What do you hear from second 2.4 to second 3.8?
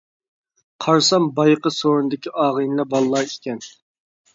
ئاغىنە بالىلار ئىكەن.